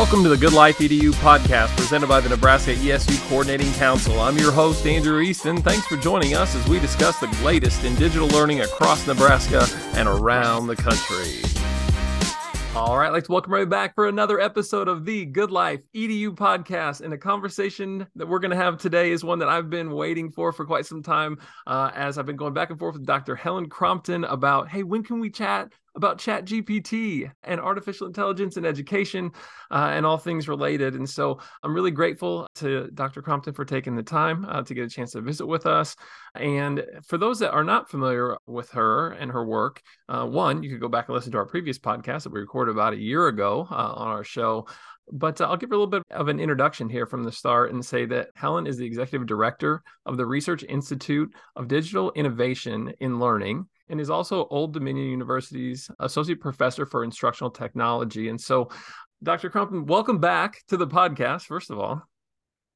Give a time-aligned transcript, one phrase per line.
[0.00, 4.18] Welcome to the Good Life EDU podcast presented by the Nebraska ESU Coordinating Council.
[4.18, 5.60] I'm your host, Andrew Easton.
[5.60, 9.66] Thanks for joining us as we discuss the latest in digital learning across Nebraska
[9.98, 11.42] and around the country.
[12.74, 17.02] All right, to welcome right back for another episode of the Good Life EDU podcast.
[17.02, 20.32] And the conversation that we're going to have today is one that I've been waiting
[20.32, 23.36] for for quite some time uh, as I've been going back and forth with Dr.
[23.36, 28.66] Helen Crompton about, hey, when can we chat about chat gpt and artificial intelligence and
[28.66, 29.30] education
[29.70, 30.94] uh, and all things related.
[30.94, 34.84] And so i'm really grateful to dr crompton for taking the time uh, to get
[34.84, 35.96] a chance to visit with us.
[36.34, 40.70] And for those that are not familiar with her and her work uh, one you
[40.70, 43.28] could go back and listen to our previous podcast that we recorded about a year
[43.28, 44.66] ago uh, on our show.
[45.12, 47.84] But uh, I'll give a little bit of an introduction here from the start and
[47.84, 53.18] say that Helen is the executive director of the Research Institute of Digital Innovation in
[53.18, 58.28] Learning and is also Old Dominion University's associate professor for instructional technology.
[58.28, 58.70] And so,
[59.22, 59.50] Dr.
[59.50, 62.02] Crompton, welcome back to the podcast, first of all.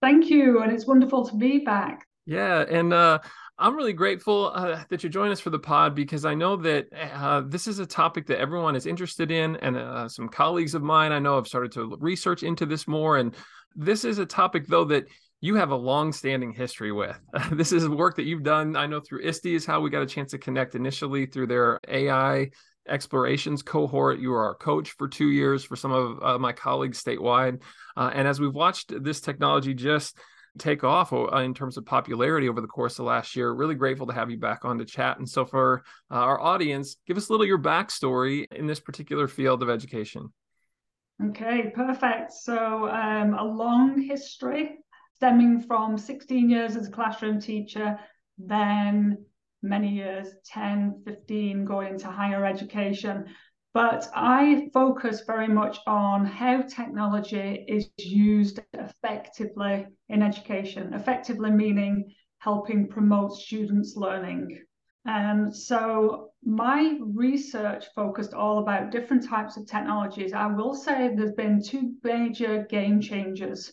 [0.03, 0.61] Thank you.
[0.61, 2.07] And it's wonderful to be back.
[2.27, 2.65] Yeah.
[2.69, 3.21] And uh,
[3.59, 6.89] I'm really grateful uh, that you join us for the pod because I know that
[7.15, 9.57] uh, this is a topic that everyone is interested in.
[9.57, 13.17] And uh, some colleagues of mine I know have started to research into this more.
[13.19, 13.35] And
[13.75, 15.07] this is a topic, though, that
[15.45, 17.21] you have a long-standing history with.
[17.53, 18.77] this is work that you've done.
[18.77, 21.79] I know through ISTE is how we got a chance to connect initially through their
[21.87, 22.49] AI
[22.89, 24.21] explorations cohort.
[24.21, 27.61] You were our coach for two years for some of uh, my colleagues statewide.
[27.95, 30.17] Uh, and as we've watched this technology just
[30.59, 34.07] take off uh, in terms of popularity over the course of last year, really grateful
[34.07, 35.19] to have you back on to chat.
[35.19, 39.29] And so for uh, our audience, give us a little your backstory in this particular
[39.29, 40.33] field of education.
[41.23, 42.33] Okay, perfect.
[42.33, 44.79] So um, a long history
[45.17, 47.99] stemming from 16 years as a classroom teacher,
[48.39, 49.25] then
[49.63, 53.25] many years 10, 15 going into higher education.
[53.73, 62.13] But I focus very much on how technology is used effectively in education, effectively meaning
[62.39, 64.63] helping promote students' learning.
[65.07, 70.33] And so my research focused all about different types of technologies.
[70.33, 73.73] I will say there's been two major game changers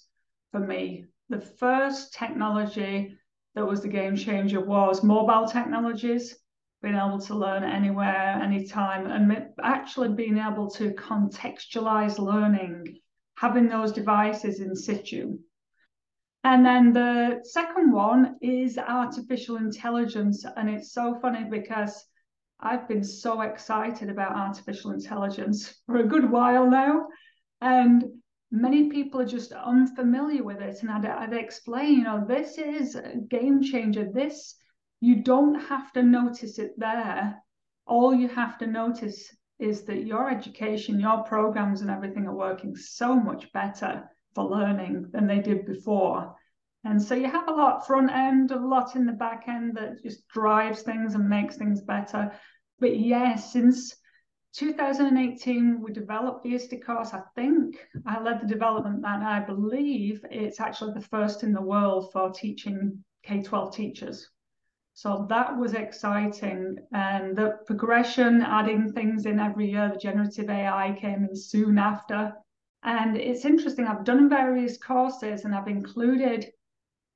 [0.51, 3.17] for me the first technology
[3.55, 6.37] that was the game changer was mobile technologies,
[6.81, 12.99] being able to learn anywhere, anytime, and actually being able to contextualize learning,
[13.35, 15.39] having those devices in situ.
[16.43, 20.45] And then the second one is artificial intelligence.
[20.57, 22.05] And it's so funny because
[22.59, 27.07] I've been so excited about artificial intelligence for a good while now.
[27.61, 28.03] And
[28.51, 30.81] many people are just unfamiliar with it.
[30.81, 34.09] And I'd, I'd explain, you know, this is a game changer.
[34.11, 34.55] This,
[34.99, 37.41] you don't have to notice it there.
[37.85, 42.75] All you have to notice is that your education, your programs, and everything are working
[42.75, 46.35] so much better for learning than they did before.
[46.83, 50.01] And so you have a lot front end, a lot in the back end that
[50.01, 52.31] just drives things and makes things better.
[52.79, 53.95] But yes, yeah, since
[54.53, 57.13] 2018, we developed the ISTE course.
[57.13, 61.61] I think I led the development and I believe it's actually the first in the
[61.61, 64.29] world for teaching K 12 teachers.
[64.93, 66.77] So that was exciting.
[66.91, 72.33] And the progression, adding things in every year, the generative AI came in soon after.
[72.83, 76.51] And it's interesting, I've done various courses and I've included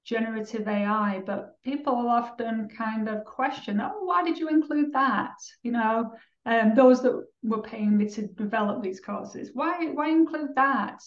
[0.06, 5.34] generative AI, but people often kind of question, oh, why did you include that?
[5.64, 6.12] You know,
[6.46, 9.50] um, those that were paying me to develop these courses.
[9.54, 11.00] Why, why include that?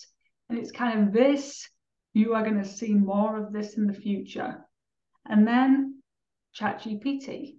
[0.48, 1.68] And it's kind of this,
[2.12, 4.58] you are going to see more of this in the future.
[5.26, 6.02] And then
[6.58, 7.56] ChatGPT.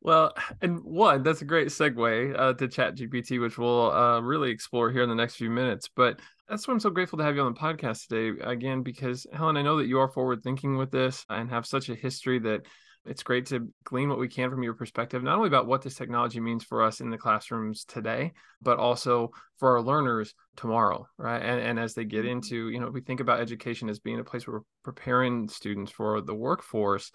[0.00, 0.32] Well,
[0.62, 5.02] and one, that's a great segue uh, to ChatGPT, which we'll uh, really explore here
[5.02, 5.90] in the next few minutes.
[5.94, 9.26] But that's why I'm so grateful to have you on the podcast today, again, because
[9.32, 12.38] Helen, I know that you are forward thinking with this and have such a history
[12.40, 12.66] that
[13.04, 15.94] it's great to glean what we can from your perspective, not only about what this
[15.94, 21.42] technology means for us in the classrooms today, but also for our learners tomorrow, right?
[21.42, 22.32] And, and as they get mm-hmm.
[22.32, 25.92] into, you know, we think about education as being a place where we're preparing students
[25.92, 27.12] for the workforce.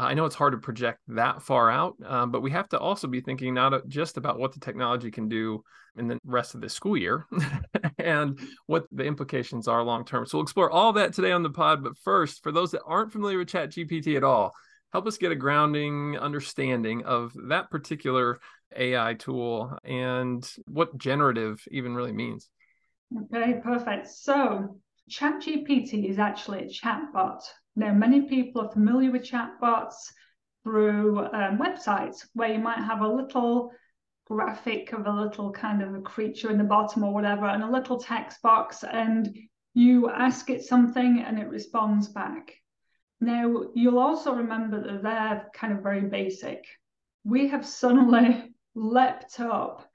[0.00, 2.78] Uh, I know it's hard to project that far out, um, but we have to
[2.78, 5.62] also be thinking not just about what the technology can do
[5.94, 7.26] in the rest of the school year
[7.98, 10.24] and what the implications are long term.
[10.24, 11.84] So we'll explore all that today on the pod.
[11.84, 14.54] But first, for those that aren't familiar with ChatGPT at all,
[14.90, 18.38] help us get a grounding understanding of that particular
[18.74, 22.48] AI tool and what generative even really means.
[23.34, 24.08] Okay, perfect.
[24.08, 24.80] So,
[25.10, 27.42] ChatGPT is actually a chatbot.
[27.76, 30.12] Now, many people are familiar with chatbots
[30.64, 33.72] through um, websites where you might have a little
[34.26, 37.70] graphic of a little kind of a creature in the bottom or whatever, and a
[37.70, 39.36] little text box, and
[39.74, 42.52] you ask it something and it responds back.
[43.20, 46.64] Now, you'll also remember that they're kind of very basic.
[47.24, 49.86] We have suddenly leapt up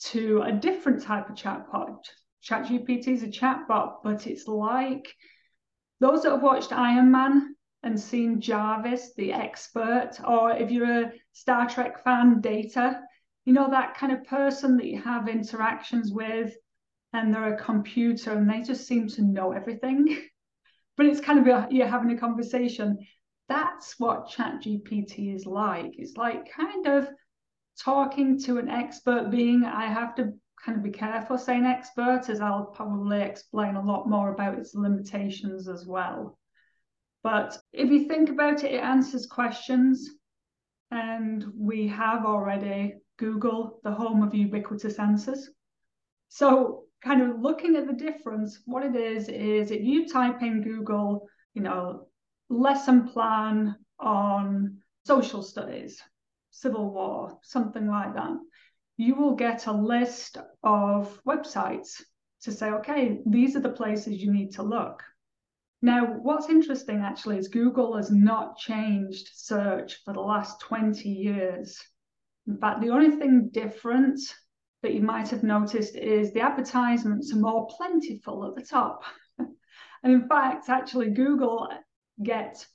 [0.00, 2.04] to a different type of chatbot.
[2.44, 5.12] ChatGPT is a chatbot, but it's like
[6.00, 11.12] those that have watched Iron Man and seen Jarvis, the expert, or if you're a
[11.32, 13.00] Star Trek fan, Data,
[13.44, 16.54] you know, that kind of person that you have interactions with
[17.12, 20.28] and they're a computer and they just seem to know everything.
[20.96, 22.98] but it's kind of a, you're having a conversation.
[23.48, 25.92] That's what ChatGPT is like.
[25.96, 27.08] It's like kind of
[27.80, 29.64] talking to an expert being.
[29.64, 30.32] I have to
[30.64, 34.74] kind of be careful saying expert, as I'll probably explain a lot more about its
[34.74, 36.38] limitations as well.
[37.22, 40.10] But if you think about it, it answers questions.
[40.90, 45.50] And we have already Google, the home of ubiquitous answers.
[46.28, 50.62] So, kind of looking at the difference, what it is, is if you type in
[50.62, 52.06] Google, you know,
[52.48, 56.02] lesson plan on social studies,
[56.50, 58.36] civil war, something like that,
[58.98, 62.02] you will get a list of websites
[62.42, 65.02] to say, okay, these are the places you need to look.
[65.80, 71.80] Now, what's interesting actually is Google has not changed search for the last 20 years.
[72.48, 74.18] In fact, the only thing different
[74.82, 79.02] that you might have noticed is the advertisements are more plentiful at the top.
[79.38, 81.68] and in fact, actually, Google
[82.20, 82.66] gets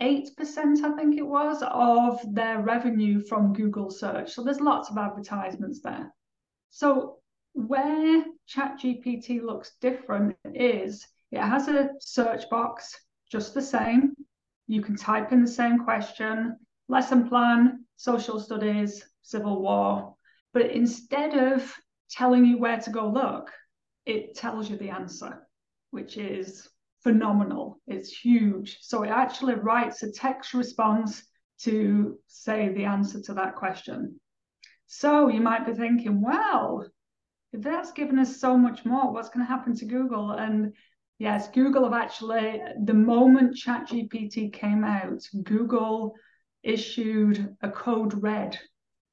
[0.00, 4.32] 58%, I think it was, of their revenue from Google search.
[4.32, 6.12] So there's lots of advertisements there.
[6.70, 7.18] So
[7.54, 12.94] where ChatGPT looks different is it has a search box,
[13.30, 14.14] just the same.
[14.66, 16.56] You can type in the same question,
[16.88, 20.14] lesson plan, social studies, civil war.
[20.52, 21.74] But instead of
[22.10, 23.50] telling you where to go look,
[24.04, 25.46] it tells you the answer,
[25.90, 26.68] which is
[27.06, 27.80] phenomenal.
[27.86, 28.78] It's huge.
[28.80, 31.22] So it actually writes a text response
[31.60, 34.20] to say the answer to that question.
[34.86, 36.84] So you might be thinking, well,
[37.52, 40.32] if that's given us so much more, what's going to happen to Google?
[40.32, 40.72] And
[41.18, 46.14] Yes, Google have actually, the moment ChatGPT came out, Google
[46.62, 48.58] issued a code red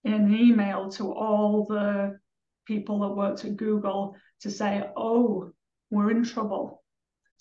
[0.03, 2.19] in an email to all the
[2.65, 5.51] people that worked at Google to say, oh,
[5.91, 6.82] we're in trouble.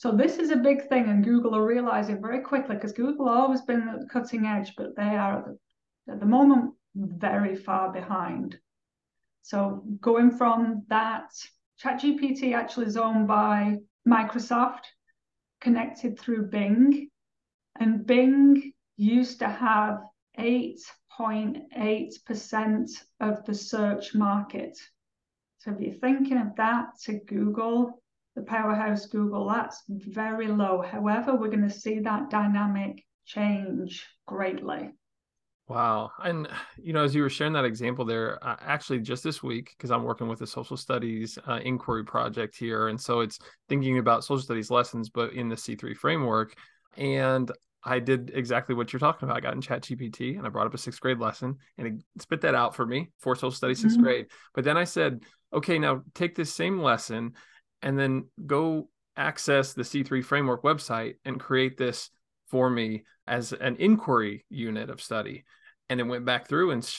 [0.03, 3.39] So this is a big thing, and Google are realizing very quickly because Google have
[3.39, 5.57] always been at the cutting edge, but they are at the,
[6.13, 8.59] at the moment very far behind.
[9.43, 11.31] So going from that,
[11.81, 14.87] ChatGPT actually is owned by Microsoft
[15.61, 17.09] connected through Bing.
[17.79, 20.01] And Bing used to have
[20.37, 24.77] 8.8% of the search market.
[25.59, 28.02] So if you're thinking of that to Google,
[28.35, 30.83] the powerhouse Google, that's very low.
[30.83, 34.91] However, we're going to see that dynamic change greatly.
[35.69, 36.11] Wow.
[36.23, 39.73] And, you know, as you were sharing that example there, uh, actually just this week,
[39.77, 42.89] because I'm working with a social studies uh, inquiry project here.
[42.89, 43.39] And so it's
[43.69, 46.55] thinking about social studies lessons, but in the C3 framework.
[46.97, 47.51] And
[47.85, 49.39] I did exactly what you're talking about.
[49.39, 52.23] I got in Chat GPT and I brought up a sixth grade lesson and it
[52.23, 54.03] spit that out for me for social studies 6th mm-hmm.
[54.03, 54.27] grade.
[54.55, 55.23] But then I said,
[55.53, 57.33] okay, now take this same lesson
[57.83, 62.11] and then go access the C3 framework website and create this
[62.47, 65.45] for me as an inquiry unit of study
[65.93, 66.91] and it went back through and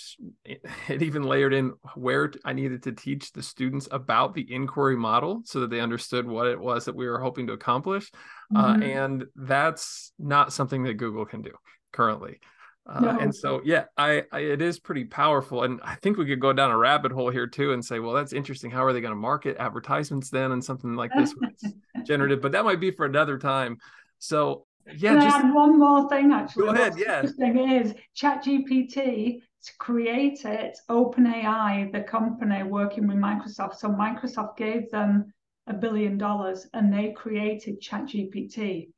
[0.45, 5.41] it even layered in where I needed to teach the students about the inquiry model
[5.45, 8.11] so that they understood what it was that we were hoping to accomplish.
[8.55, 8.83] Uh, mm-hmm.
[8.83, 11.51] Uh, and that's not something that Google can do
[11.91, 12.39] currently.
[12.85, 13.19] Uh, no.
[13.19, 16.51] And so, yeah, I, I, it is pretty powerful, and I think we could go
[16.51, 18.71] down a rabbit hole here too, and say, well, that's interesting.
[18.71, 21.33] How are they going to market advertisements then, and something like this
[22.03, 22.41] generative?
[22.41, 23.77] But that might be for another time.
[24.19, 26.65] So yeah, Can just, add one more thing actually?
[26.65, 27.21] Go ahead, yeah.
[27.21, 33.75] The thing is ChatGPT to create it, OpenAI, the company working with Microsoft.
[33.75, 35.33] So Microsoft gave them
[35.67, 38.89] a billion dollars and they created ChatGPT.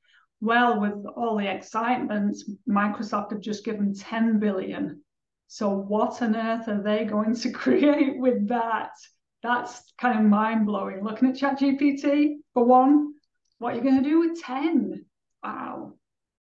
[0.41, 2.37] Well, with all the excitement,
[2.69, 5.01] Microsoft have just given 10 billion.
[5.47, 8.91] So what on earth are they going to create with that?
[9.43, 11.03] That's kind of mind blowing.
[11.03, 13.13] Looking at ChatGPT for one,
[13.59, 15.05] what are you going to do with 10?
[15.43, 15.93] Wow.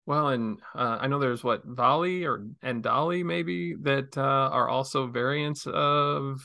[0.05, 4.69] Well, and uh, I know there's what DALL-E or and DALL-E maybe that uh, are
[4.69, 6.41] also variants of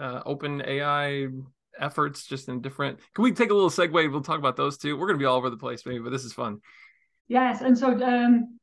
[0.00, 1.28] uh, open AI
[1.78, 3.00] efforts, just in different.
[3.14, 4.10] Can we take a little segue?
[4.10, 4.96] We'll talk about those too.
[4.96, 6.60] We're going to be all over the place, maybe, but this is fun.
[7.28, 8.58] Yes, and so um,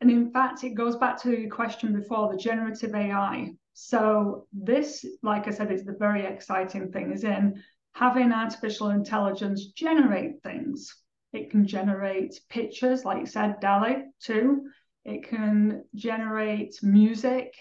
[0.00, 3.50] and in fact, it goes back to your question before the generative AI.
[3.74, 7.62] So this, like I said, is the very exciting thing is in
[7.94, 10.94] having artificial intelligence generate things.
[11.32, 14.62] It can generate pictures, like you said, DALL-E 2.
[15.04, 17.54] It can generate music.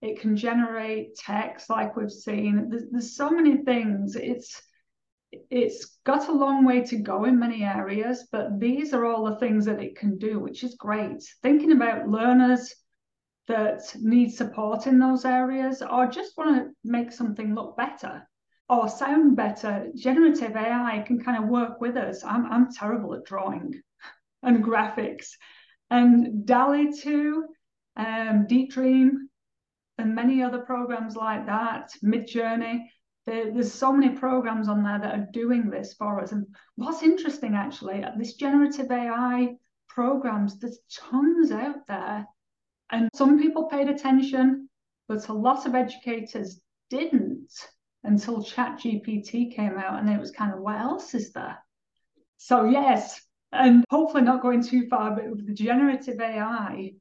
[0.00, 2.68] It can generate text, like we've seen.
[2.68, 4.16] There's, there's so many things.
[4.16, 4.62] It's
[5.50, 9.36] it's got a long way to go in many areas, but these are all the
[9.36, 11.22] things that it can do, which is great.
[11.42, 12.74] Thinking about learners
[13.46, 18.26] that need support in those areas or just want to make something look better
[18.68, 22.24] or sound better, generative AI can kind of work with us.
[22.24, 23.82] I'm, I'm terrible at drawing
[24.42, 25.28] and graphics.
[25.90, 27.44] And DALL-E 2,
[27.96, 29.28] um, Deep Dream,
[29.98, 32.86] and many other programs like that, Midjourney,
[33.26, 36.32] there, there's so many programs on there that are doing this for us.
[36.32, 39.54] And what's interesting actually, this generative AI
[39.88, 42.26] programs, there's tons out there.
[42.90, 44.68] And some people paid attention,
[45.08, 47.50] but a lot of educators didn't
[48.02, 50.00] until ChatGPT came out.
[50.00, 51.58] And it was kind of, what else is there?
[52.36, 53.20] So, yes,
[53.52, 56.92] and hopefully not going too far, but with the generative AI,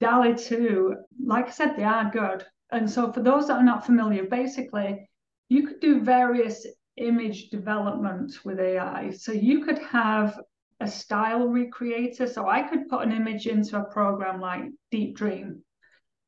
[0.00, 2.44] DALL-E 2, like I said, they are good.
[2.72, 5.09] And so, for those that are not familiar, basically,
[5.50, 6.64] you could do various
[6.96, 9.10] image development with AI.
[9.10, 10.38] So you could have
[10.78, 12.32] a style recreator.
[12.32, 15.62] So I could put an image into a program like Deep Dream,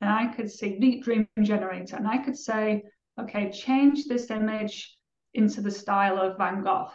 [0.00, 2.82] and I could see Deep Dream Generator, and I could say,
[3.18, 4.98] okay, change this image
[5.34, 6.90] into the style of Van Gogh.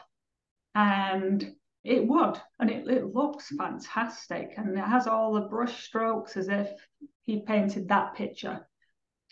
[0.76, 1.56] And
[1.86, 4.54] it would, and it, it looks fantastic.
[4.58, 6.70] And it has all the brush strokes as if
[7.22, 8.68] he painted that picture.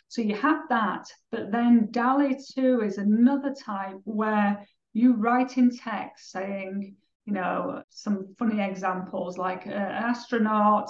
[0.07, 5.75] So you have that, but then DALL-E 2 is another type where you write in
[5.75, 6.95] text saying,
[7.25, 10.89] you know, some funny examples like an astronaut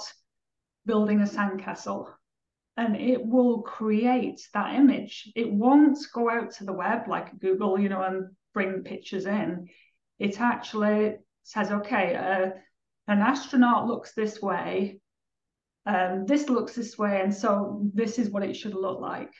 [0.84, 2.06] building a sandcastle,
[2.76, 5.32] and it will create that image.
[5.34, 9.68] It won't go out to the web like Google, you know, and bring pictures in.
[10.18, 12.50] It actually says, okay, uh,
[13.08, 15.00] an astronaut looks this way,
[15.86, 19.32] um, this looks this way, and so this is what it should look like.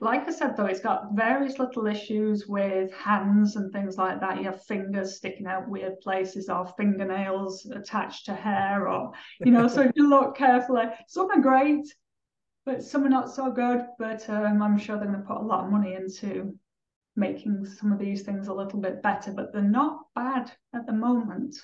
[0.00, 4.38] Like I said, though, it's got various little issues with hands and things like that.
[4.38, 9.68] You have fingers sticking out weird places, or fingernails attached to hair, or you know.
[9.68, 11.86] so if you look carefully, some are great,
[12.64, 13.86] but some are not so good.
[13.98, 16.58] But um, I'm sure they're going to put a lot of money into
[17.16, 19.32] making some of these things a little bit better.
[19.32, 21.56] But they're not bad at the moment.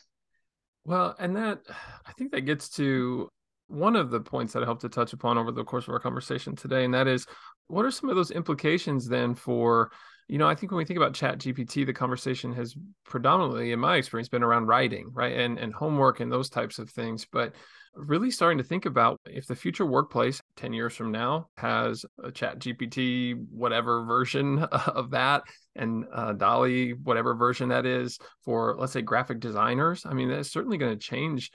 [0.85, 1.61] Well, and that
[2.07, 3.31] I think that gets to
[3.73, 6.01] one of the points that I hope to touch upon over the course of our
[6.01, 7.27] conversation today, and that is
[7.69, 9.91] what are some of those implications then for
[10.29, 12.75] you know i think when we think about chat gpt the conversation has
[13.05, 16.91] predominantly in my experience been around writing right and and homework and those types of
[16.91, 17.55] things but
[17.95, 22.31] really starting to think about if the future workplace 10 years from now has a
[22.31, 25.43] chat gpt whatever version of that
[25.75, 30.51] and uh, DALL-E whatever version that is for let's say graphic designers i mean that's
[30.51, 31.51] certainly going to change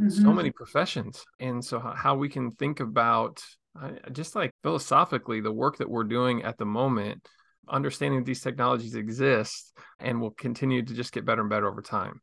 [0.00, 0.08] mm-hmm.
[0.08, 3.42] so many professions and so how we can think about
[3.80, 7.26] uh, just like philosophically the work that we're doing at the moment
[7.68, 12.20] understanding these technologies exist and will continue to just get better and better over time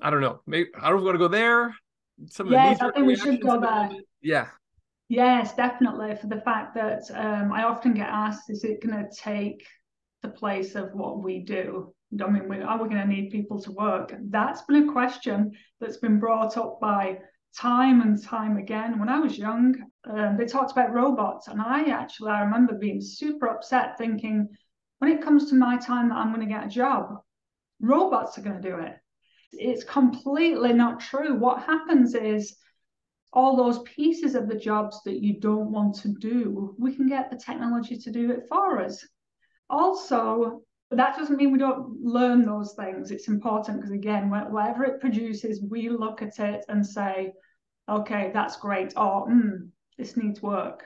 [0.00, 1.74] i don't know maybe i don't want to go there
[2.28, 3.90] some of yes, I think we should go there.
[4.22, 4.48] Yeah.
[5.08, 6.16] Yes, definitely.
[6.16, 9.66] For the fact that um, I often get asked, is it going to take
[10.22, 11.93] the place of what we do?
[12.22, 14.14] I mean, we, are we going to need people to work?
[14.30, 17.18] That's been a question that's been brought up by
[17.56, 18.98] time and time again.
[18.98, 19.76] When I was young,
[20.08, 24.48] um, they talked about robots, and I actually I remember being super upset, thinking,
[24.98, 27.18] when it comes to my time that I'm going to get a job,
[27.80, 28.96] robots are going to do it.
[29.52, 31.36] It's completely not true.
[31.36, 32.56] What happens is
[33.32, 37.30] all those pieces of the jobs that you don't want to do, we can get
[37.30, 39.06] the technology to do it for us.
[39.68, 43.10] Also, that doesn't mean we don't learn those things.
[43.10, 47.32] It's important because, again, whatever it produces, we look at it and say,
[47.88, 50.84] okay, that's great, or mm, this needs work.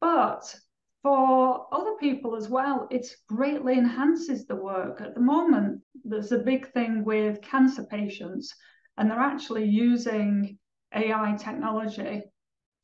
[0.00, 0.54] But
[1.02, 5.00] for other people as well, it greatly enhances the work.
[5.00, 8.54] At the moment, there's a big thing with cancer patients,
[8.96, 10.58] and they're actually using
[10.94, 12.22] AI technology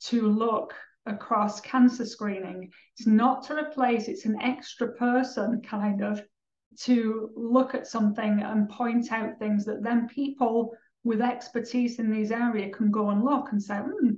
[0.05, 0.75] to look
[1.07, 2.71] across cancer screening.
[2.97, 6.23] It's not to replace, it's an extra person kind of
[6.81, 12.31] to look at something and point out things that then people with expertise in these
[12.31, 14.13] areas can go and look and say, hmm,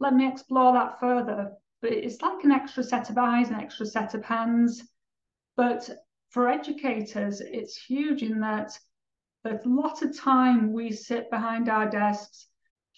[0.00, 1.52] let me explore that further.
[1.82, 4.82] But it's like an extra set of eyes, an extra set of hands.
[5.56, 5.88] But
[6.30, 8.78] for educators, it's huge in that
[9.44, 12.47] a lot of time we sit behind our desks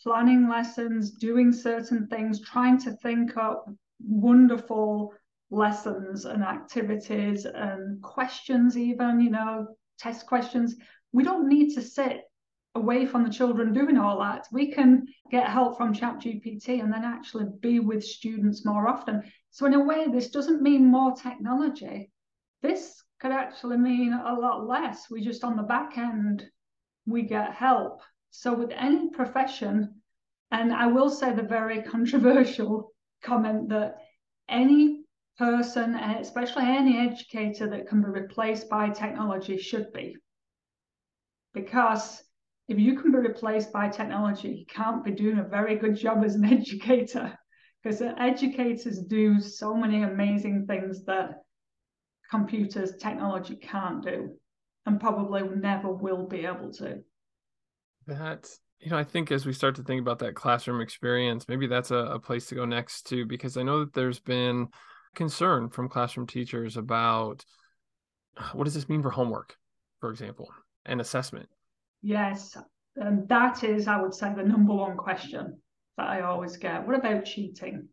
[0.02, 3.68] planning lessons, doing certain things, trying to think up
[4.02, 5.12] wonderful
[5.50, 9.66] lessons and activities and questions, even, you know,
[9.98, 10.76] test questions.
[11.12, 12.22] We don't need to sit
[12.74, 14.46] away from the children doing all that.
[14.52, 19.22] We can get help from ChatGPT and then actually be with students more often.
[19.50, 22.10] So, in a way, this doesn't mean more technology.
[22.62, 25.10] This could actually mean a lot less.
[25.10, 26.44] We just on the back end,
[27.06, 28.00] we get help.
[28.30, 30.02] So, with any profession,
[30.50, 33.96] and I will say the very controversial comment that
[34.48, 35.04] any
[35.38, 40.16] person, and especially any educator that can be replaced by technology, should be.
[41.54, 42.22] Because
[42.68, 46.22] if you can be replaced by technology, you can't be doing a very good job
[46.24, 47.36] as an educator
[47.82, 51.42] because educators do so many amazing things that
[52.30, 54.36] computers, technology can't do
[54.86, 57.02] and probably never will be able to.
[58.06, 58.48] That,
[58.80, 61.90] you know, I think as we start to think about that classroom experience, maybe that's
[61.90, 64.68] a, a place to go next too, because I know that there's been
[65.14, 67.44] concern from classroom teachers about
[68.52, 69.56] what does this mean for homework,
[70.00, 70.48] for example,
[70.86, 71.48] and assessment
[72.02, 72.56] Yes,
[72.96, 75.58] and that is, I would say, the number one question
[75.96, 76.86] that I always get.
[76.86, 77.88] What about cheating?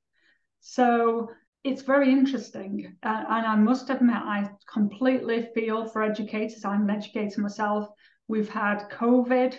[0.61, 1.29] So
[1.63, 2.95] it's very interesting.
[3.03, 6.63] Uh, and I must admit, I completely feel for educators.
[6.63, 7.89] I'm an educator myself.
[8.27, 9.55] We've had COVID.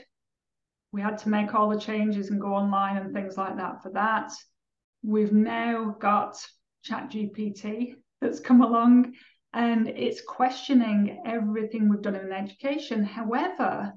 [0.93, 3.91] We had to make all the changes and go online and things like that for
[3.91, 4.33] that.
[5.03, 6.37] We've now got
[6.89, 9.15] ChatGPT that's come along
[9.53, 13.05] and it's questioning everything we've done in education.
[13.05, 13.93] However,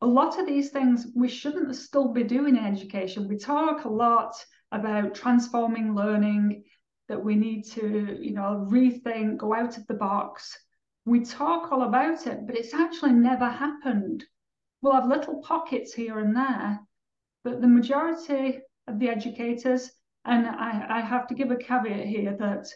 [0.00, 3.28] a lot of these things we shouldn't still be doing in education.
[3.28, 4.34] We talk a lot
[4.72, 6.64] about transforming learning,
[7.08, 10.56] that we need to, you know, rethink, go out of the box.
[11.04, 14.24] We talk all about it, but it's actually never happened.
[14.82, 16.80] We'll have little pockets here and there,
[17.44, 19.90] but the majority of the educators,
[20.24, 22.66] and I, I have to give a caveat here that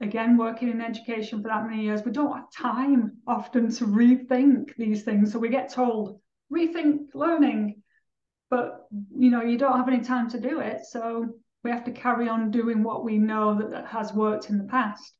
[0.00, 4.74] again, working in education for that many years, we don't have time often to rethink
[4.76, 5.32] these things.
[5.32, 6.20] So we get told,
[6.52, 7.82] rethink learning
[8.50, 11.26] but you know you don't have any time to do it so
[11.62, 14.64] we have to carry on doing what we know that, that has worked in the
[14.64, 15.12] past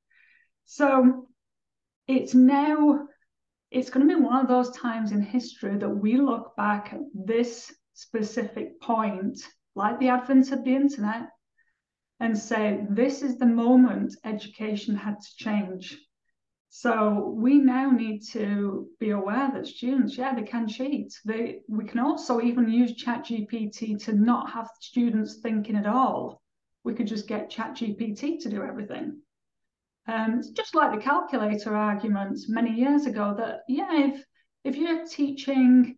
[0.67, 1.27] so
[2.07, 3.07] it's now
[3.75, 7.01] it's going to be one of those times in history that we look back at
[7.13, 9.39] this specific point
[9.75, 11.29] like the advent of the internet
[12.21, 15.99] and say this is the moment education had to change
[16.77, 21.15] so we now need to be aware that students, yeah, they can cheat.
[21.25, 26.43] They we can also even use ChatGPT to not have students thinking at all.
[26.83, 29.23] We could just get ChatGPT to do everything.
[30.07, 34.25] Um, it's just like the calculator argument many years ago that yeah, if
[34.65, 35.97] if you're teaching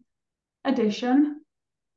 [0.65, 1.41] addition,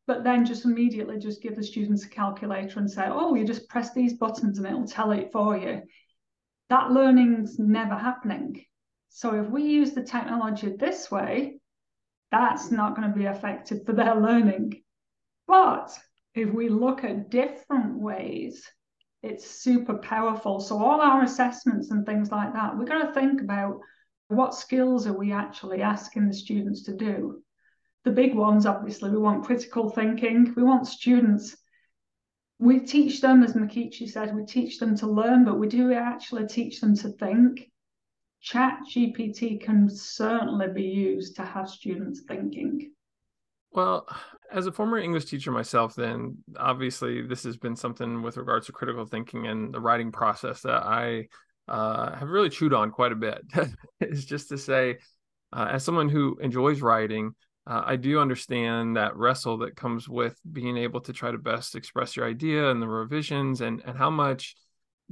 [0.07, 3.69] but then just immediately just give the students a calculator and say, oh, you just
[3.69, 5.81] press these buttons and it'll tell it for you.
[6.69, 8.63] That learning's never happening
[9.09, 11.59] so if we use the technology this way,
[12.31, 14.81] that's not going to be effective for their learning.
[15.47, 15.91] But
[16.35, 18.65] if we look at different ways,
[19.21, 20.59] it's super powerful.
[20.59, 23.79] So all our assessments and things like that, we've got to think about
[24.29, 27.43] what skills are we actually asking the students to do.
[28.05, 30.53] The big ones, obviously, we want critical thinking.
[30.55, 31.57] We want students.
[32.59, 36.47] We teach them, as Makichi said, we teach them to learn, but we do actually
[36.47, 37.69] teach them to think.
[38.41, 42.93] Chat GPT can certainly be used to have students thinking.
[43.71, 44.07] Well,
[44.51, 48.71] as a former English teacher myself, then obviously this has been something with regards to
[48.71, 51.27] critical thinking and the writing process that I
[51.67, 53.41] uh, have really chewed on quite a bit.
[54.01, 54.97] is just to say,
[55.53, 57.35] uh, as someone who enjoys writing,
[57.67, 61.75] uh, I do understand that wrestle that comes with being able to try to best
[61.75, 64.55] express your idea and the revisions and, and how much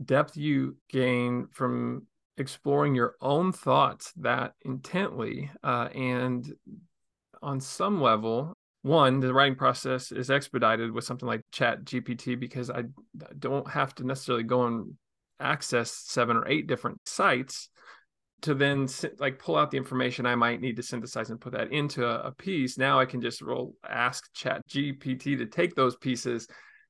[0.03, 6.51] depth you gain from exploring your own thoughts that intently uh, and
[7.41, 12.69] on some level one the writing process is expedited with something like chat gpt because
[12.69, 12.83] i
[13.39, 14.93] don't have to necessarily go and
[15.39, 17.69] access seven or eight different sites
[18.41, 18.87] to then
[19.19, 22.31] like pull out the information i might need to synthesize and put that into a,
[22.31, 26.47] piece now i can just roll ask chat gpt to take those pieces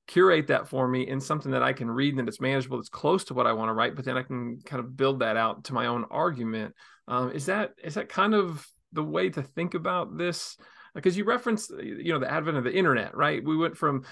[0.08, 3.26] curate that for me in something that I can read and that's manageable, that's close
[3.26, 5.66] to what I want to write, but then I can kind of build that out
[5.66, 6.74] to my own argument.
[7.08, 10.58] Um, is that is that kind of the way to think about this?
[10.96, 13.44] Because you referenced, you know, the advent of the internet, right?
[13.44, 14.04] We went from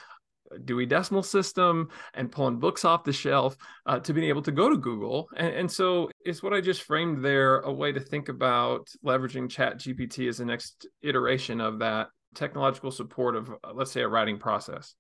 [0.64, 4.70] Dewey Decimal System and pulling books off the shelf uh, to being able to go
[4.70, 5.28] to Google.
[5.36, 9.50] And, and, so is what I just framed there a way to think about leveraging
[9.50, 14.08] Chat GPT as the next iteration of that technological support of, uh, let's say, a
[14.08, 14.94] writing process?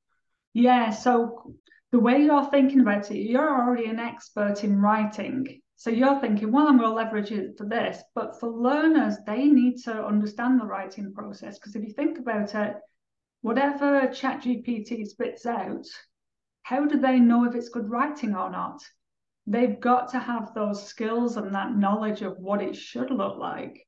[0.53, 1.55] Yeah, so
[1.91, 5.61] the way you're thinking about it, you're already an expert in writing.
[5.77, 8.01] So you're thinking, well, I'm going to leverage it for this.
[8.13, 11.59] But for learners, they need to understand the writing process.
[11.59, 12.75] Because if you think about it,
[13.41, 15.85] whatever ChatGPT spits out,
[16.63, 18.81] how do they know if it's good writing or not?
[19.47, 23.85] They've got to have those skills and that knowledge of what it should look like.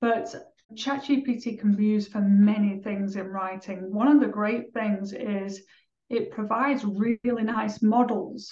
[0.00, 0.34] But
[0.74, 3.92] ChatGPT can be used for many things in writing.
[3.92, 5.62] One of the great things is
[6.10, 8.50] it provides really nice models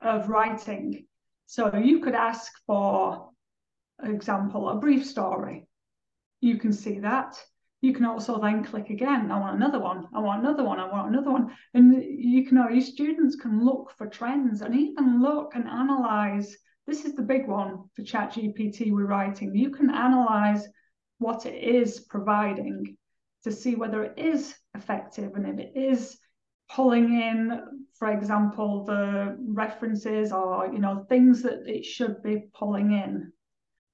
[0.00, 1.06] of writing.
[1.52, 3.28] So you could ask for
[4.02, 5.66] example, a brief story.
[6.40, 7.38] You can see that.
[7.82, 9.30] You can also then click again.
[9.30, 10.08] I want another one.
[10.14, 10.80] I want another one.
[10.80, 11.54] I want another one.
[11.74, 16.56] And you can, your students can look for trends and even look and analyze.
[16.86, 19.54] This is the big one for ChatGPT we're writing.
[19.54, 20.66] You can analyze
[21.18, 22.96] what it is providing
[23.44, 26.16] to see whether it is effective and if it is
[26.74, 32.92] pulling in, for example, the references or you know things that it should be pulling
[32.92, 33.32] in.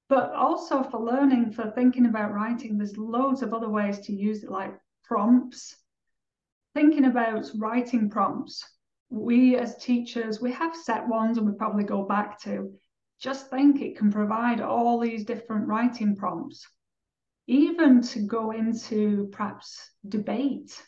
[0.08, 4.42] But also for learning, for thinking about writing, there's loads of other ways to use
[4.42, 5.76] it, like prompts.
[6.74, 8.64] Thinking about writing prompts.
[9.10, 12.72] We as teachers, we have set ones and we probably go back to.
[13.20, 16.66] Just think it can provide all these different writing prompts
[17.48, 20.78] even to go into perhaps debate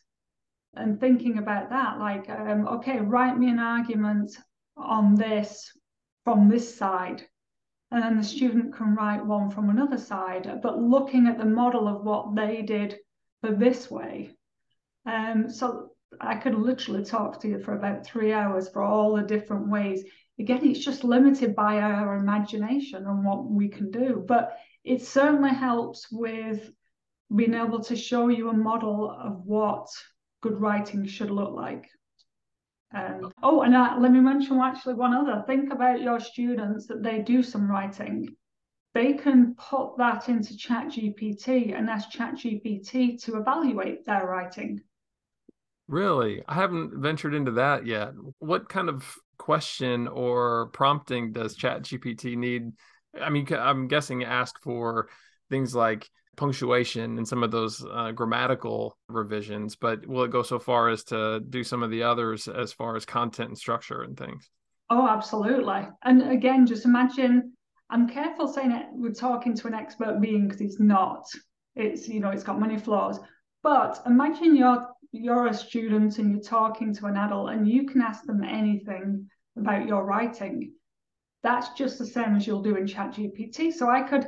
[0.75, 4.37] and thinking about that like um, okay write me an argument
[4.77, 5.73] on this
[6.25, 7.27] from this side
[7.91, 11.89] and then the student can write one from another side but looking at the model
[11.89, 12.97] of what they did
[13.41, 14.31] for this way.
[15.07, 19.23] Um, so i could literally talk to you for about three hours for all the
[19.23, 20.05] different ways.
[20.39, 25.51] Again it's just limited by our imagination and what we can do but it certainly
[25.51, 26.71] helps with
[27.35, 29.89] being able to show you a model of what
[30.41, 31.89] good writing should look like.
[32.93, 35.45] Um, oh, and uh, let me mention actually one other.
[35.47, 38.29] Think about your students that they do some writing.
[38.95, 44.81] They can put that into ChatGPT and ask ChatGPT to evaluate their writing.
[45.87, 46.43] Really?
[46.49, 48.13] I haven't ventured into that yet.
[48.39, 52.73] What kind of question or prompting does ChatGPT need?
[53.21, 55.09] I mean, I'm guessing ask for
[55.49, 56.09] things like
[56.41, 61.05] punctuation and some of those uh, grammatical revisions, but will it go so far as
[61.05, 64.49] to do some of the others as far as content and structure and things?
[64.89, 65.87] Oh, absolutely.
[66.03, 67.53] And again, just imagine
[67.91, 71.27] I'm careful saying it, we're talking to an expert being because it's not.
[71.77, 73.21] It's, you know, it's got many flaws.
[73.63, 78.01] But imagine you're you're a student and you're talking to an adult and you can
[78.01, 80.73] ask them anything about your writing.
[81.43, 83.73] That's just the same as you'll do in ChatGPT.
[83.73, 84.27] So I could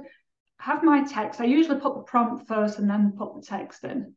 [0.62, 1.40] have my text.
[1.40, 4.14] I usually put the prompt first and then put the text in.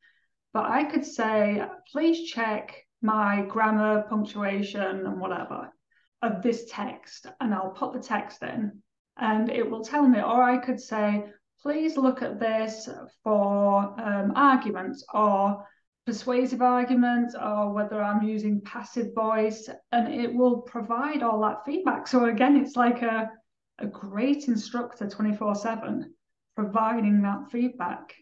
[0.53, 5.71] But I could say, please check my grammar, punctuation, and whatever
[6.21, 7.25] of this text.
[7.39, 8.83] And I'll put the text in
[9.17, 10.19] and it will tell me.
[10.19, 11.25] Or I could say,
[11.63, 12.87] please look at this
[13.23, 15.65] for um, arguments or
[16.05, 22.07] persuasive arguments or whether I'm using passive voice, and it will provide all that feedback.
[22.07, 23.31] So again, it's like a,
[23.79, 26.13] a great instructor 24 7
[26.55, 28.13] providing that feedback,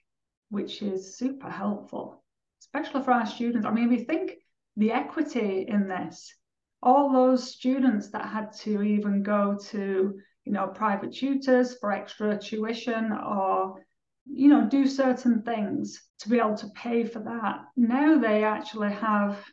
[0.49, 2.23] which is super helpful,
[2.61, 3.65] especially for our students.
[3.65, 4.33] I mean, we think
[4.75, 6.33] the equity in this,
[6.81, 12.37] all those students that had to even go to, you know, private tutors for extra
[12.37, 13.85] tuition or,
[14.25, 17.61] you know, do certain things to be able to pay for that.
[17.77, 19.43] Now they actually have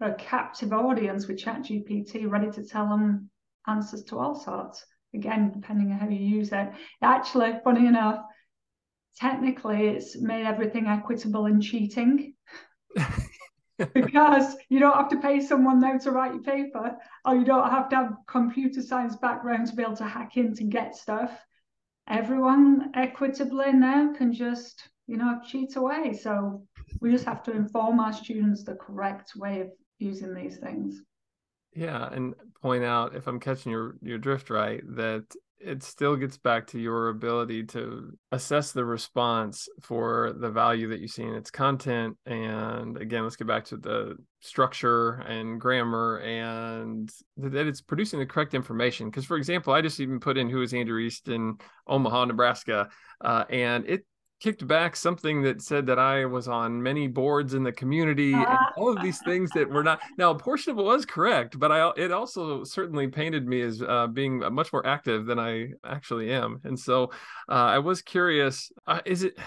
[0.00, 3.30] a captive audience with ChatGPT ready to tell them
[3.66, 6.68] answers to all sorts again, depending on how you use it.
[7.02, 8.20] Actually, funny enough,
[9.16, 12.34] technically it's made everything equitable in cheating.
[13.94, 17.70] because you don't have to pay someone now to write your paper, or you don't
[17.70, 21.30] have to have computer science background to be able to hack in to get stuff.
[22.08, 26.12] Everyone equitably now can just, you know, cheat away.
[26.12, 26.66] So
[27.00, 31.02] we just have to inform our students the correct way of using these things.
[31.74, 35.24] Yeah, and point out if I'm catching your your drift right that
[35.60, 41.00] it still gets back to your ability to assess the response for the value that
[41.00, 42.18] you see in its content.
[42.26, 48.26] And again, let's get back to the structure and grammar and that it's producing the
[48.26, 49.08] correct information.
[49.08, 51.56] Because, for example, I just even put in who is Andrew Easton
[51.86, 52.90] Omaha, Nebraska,
[53.22, 54.04] uh, and it
[54.44, 58.44] kicked back something that said that I was on many boards in the community and
[58.46, 58.72] ah.
[58.76, 60.02] all of these things that were not.
[60.18, 63.80] Now, a portion of it was correct, but I it also certainly painted me as
[63.80, 66.60] uh, being much more active than I actually am.
[66.64, 67.04] And so
[67.48, 69.38] uh, I was curious: uh, is it?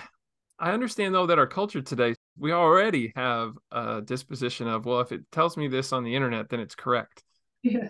[0.58, 5.12] I understand though that our culture today we already have a disposition of, well, if
[5.12, 7.24] it tells me this on the internet, then it's correct.
[7.62, 7.90] Yeah.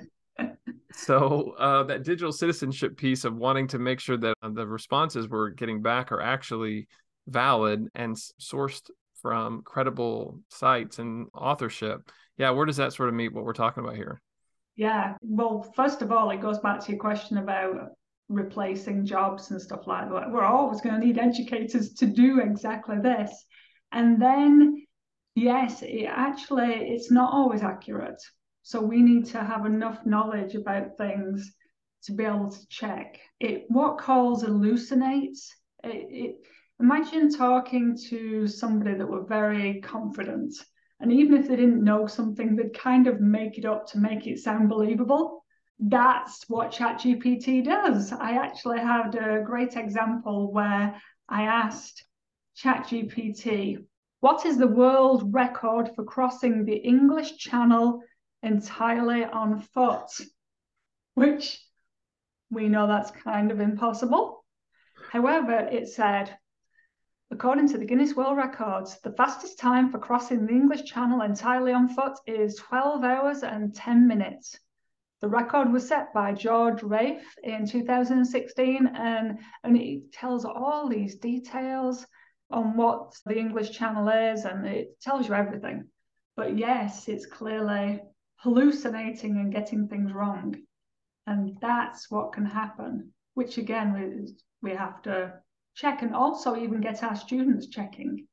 [0.98, 5.50] So uh, that digital citizenship piece of wanting to make sure that the responses we're
[5.50, 6.88] getting back are actually
[7.28, 8.90] valid and sourced
[9.22, 12.12] from credible sites and authorship.
[12.38, 14.22] Yeah, where does that sort of meet what we're talking about here?
[14.76, 17.90] Yeah, well, first of all, it goes back to your question about
[18.30, 20.32] replacing jobs and stuff like that.
[20.32, 23.46] We're always going to need educators to do exactly this.
[23.92, 24.86] And then,
[25.36, 28.22] yes, it actually, it's not always accurate.
[28.68, 31.54] So we need to have enough knowledge about things
[32.04, 33.64] to be able to check it.
[33.70, 35.48] What calls hallucinates?
[35.86, 36.36] It, it,
[36.78, 40.54] imagine talking to somebody that were very confident,
[41.00, 44.28] and even if they didn't know something, they'd kind of make it up to make
[44.28, 45.46] it sound believable
[45.80, 48.12] that's what ChatGPT does.
[48.12, 51.00] I actually had a great example where
[51.30, 52.04] I asked
[52.62, 53.86] ChatGPT,
[54.20, 58.02] what is the world record for crossing the English Channel
[58.44, 60.10] entirely on foot?
[61.16, 61.60] Which
[62.50, 64.46] we know that's kind of impossible.
[65.12, 66.38] However, it said,
[67.32, 71.74] according to the Guinness World Records, the fastest time for crossing the English Channel entirely
[71.74, 74.58] on foot is 12 hours and 10 minutes.
[75.20, 81.16] The record was set by George Rafe in 2016, and, and it tells all these
[81.16, 82.06] details
[82.52, 85.90] on what the English Channel is, and it tells you everything.
[86.36, 88.02] But yes, it's clearly
[88.38, 90.56] hallucinating and getting things wrong.
[91.26, 95.34] And that's what can happen, which again, we, we have to
[95.76, 98.28] check and also even get our students checking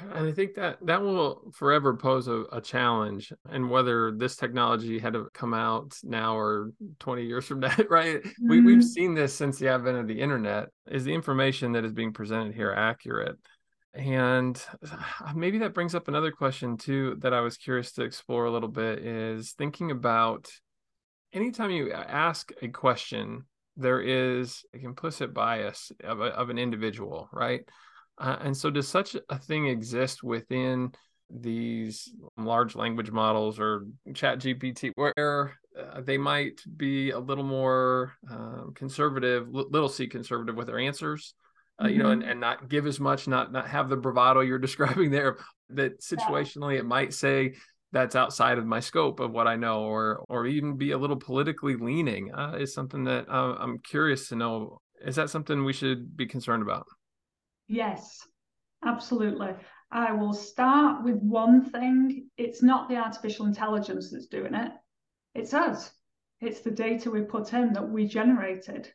[0.00, 3.32] and I think that that will forever pose a, a, challenge.
[3.50, 8.22] And whether this technology had to come out now or 20 years from now, right?
[8.22, 8.48] Mm-hmm.
[8.48, 10.68] We, we've seen this since the advent of the internet.
[10.90, 13.36] Is the information that is being presented here accurate?
[13.94, 14.60] And
[15.34, 18.68] maybe that brings up another question too that I was curious to explore a little
[18.68, 20.48] bit is thinking about
[21.32, 23.44] anytime you ask a question,
[23.76, 27.60] there is an implicit bias of, a, of an individual, right?
[28.18, 30.92] Uh, and so, does such a thing exist within
[31.30, 38.14] these large language models or chat gpt where uh, they might be a little more
[38.30, 41.34] uh, conservative little c conservative with their answers
[41.82, 42.30] uh, you know and, mm-hmm.
[42.32, 45.38] and not give as much not not have the bravado you're describing there
[45.70, 47.54] that situationally it might say
[47.92, 51.16] that's outside of my scope of what i know or or even be a little
[51.16, 55.72] politically leaning uh, is something that uh, i'm curious to know is that something we
[55.72, 56.86] should be concerned about
[57.68, 58.26] Yes,
[58.84, 59.50] absolutely.
[59.92, 62.28] I will start with one thing.
[62.38, 64.72] It's not the artificial intelligence that's doing it,
[65.34, 65.92] it's us.
[66.40, 68.90] It's the data we put in that we generated.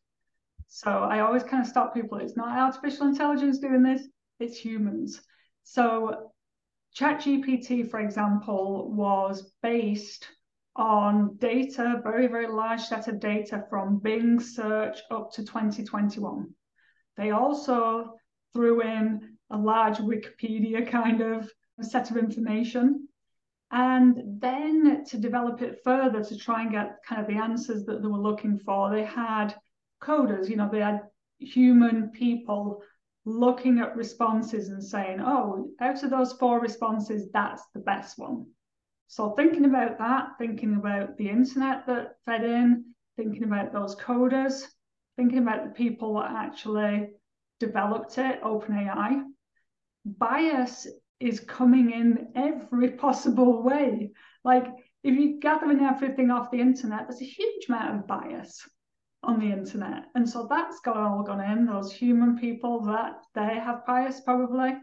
[0.75, 2.17] So I always kind of stop people.
[2.17, 4.07] It's not artificial intelligence doing this,
[4.39, 5.21] it's humans.
[5.61, 6.31] So
[6.97, 10.27] ChatGPT, for example, was based
[10.75, 16.49] on data, very, very large set of data from Bing search up to 2021.
[17.17, 18.15] They also
[18.51, 21.47] threw in a large Wikipedia kind of
[21.81, 23.07] set of information.
[23.69, 28.01] And then to develop it further to try and get kind of the answers that
[28.01, 29.53] they were looking for, they had
[30.03, 31.01] coders, you know, they had
[31.39, 32.81] human people
[33.25, 38.45] looking at responses and saying, oh, out of those four responses, that's the best one.
[39.07, 42.85] So thinking about that, thinking about the internet that fed in,
[43.15, 44.63] thinking about those coders,
[45.15, 47.09] thinking about the people that actually
[47.59, 49.23] developed it, OpenAI,
[50.05, 50.87] bias
[51.19, 54.11] is coming in every possible way.
[54.43, 54.67] Like
[55.03, 58.67] if you're gathering everything off the internet, there's a huge amount of bias
[59.23, 60.05] on the internet.
[60.15, 64.73] And so that's got all gone in, those human people that they have bias probably.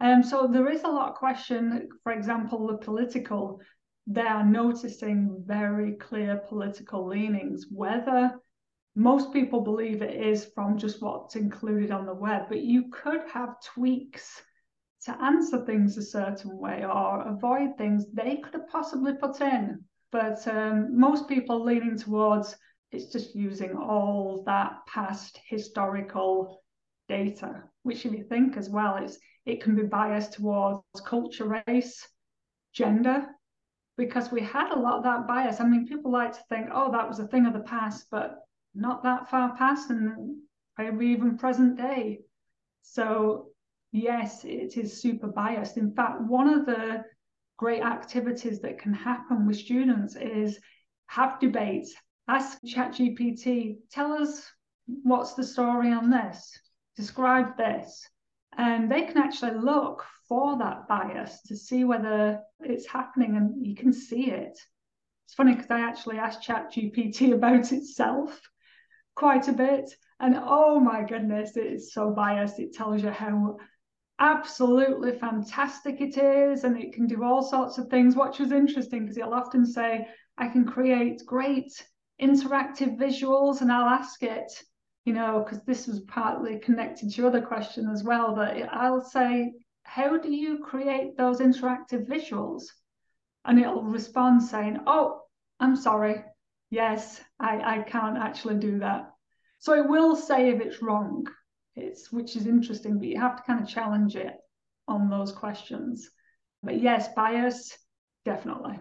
[0.00, 3.60] Um, so there is a lot of question, for example, the political,
[4.06, 8.32] they are noticing very clear political leanings, whether
[8.94, 13.22] most people believe it is from just what's included on the web, but you could
[13.32, 14.42] have tweaks
[15.04, 19.84] to answer things a certain way or avoid things they could have possibly put in.
[20.10, 22.56] But um, most people leaning towards
[22.90, 26.62] it's just using all that past historical
[27.08, 32.06] data, which if you think as well, it's it can be biased towards culture, race,
[32.72, 33.26] gender,
[33.96, 35.60] because we had a lot of that bias.
[35.60, 38.40] I mean, people like to think, oh, that was a thing of the past, but
[38.74, 40.36] not that far past and
[40.78, 42.20] maybe even present day.
[42.82, 43.48] So,
[43.90, 45.78] yes, it is super biased.
[45.78, 47.04] In fact, one of the
[47.56, 50.60] great activities that can happen with students is
[51.06, 51.94] have debates.
[52.28, 54.46] Ask ChatGPT, tell us
[55.02, 56.58] what's the story on this,
[56.94, 58.06] describe this.
[58.56, 63.74] And they can actually look for that bias to see whether it's happening and you
[63.74, 64.58] can see it.
[65.24, 68.38] It's funny because I actually asked ChatGPT about itself
[69.14, 69.90] quite a bit.
[70.20, 72.58] And oh my goodness, it is so biased.
[72.58, 73.56] It tells you how
[74.18, 79.02] absolutely fantastic it is and it can do all sorts of things which was interesting
[79.02, 81.70] because it'll often say i can create great
[82.20, 84.50] interactive visuals and i'll ask it
[85.04, 89.02] you know because this was partly connected to your other question as well but i'll
[89.02, 89.52] say
[89.84, 92.64] how do you create those interactive visuals
[93.44, 95.20] and it'll respond saying oh
[95.60, 96.22] i'm sorry
[96.70, 99.10] yes i i can't actually do that
[99.60, 101.26] so it will say if it's wrong
[101.78, 104.34] it's which is interesting, but you have to kind of challenge it
[104.86, 106.10] on those questions.
[106.62, 107.76] But yes, bias,
[108.24, 108.80] definitely.